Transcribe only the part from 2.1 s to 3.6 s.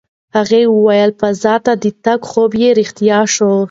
خوب یې رښتیا شو.